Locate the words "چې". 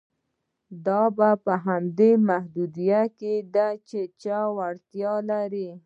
4.21-4.35